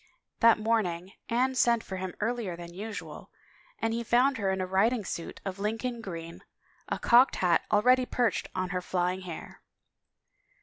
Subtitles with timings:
[0.39, 3.29] That morning Anne sent for him earlier than usual
[3.77, 6.41] and he found her in a riding suit of Lincoln green,
[6.89, 9.61] a cocked hat already perched on her flying hair.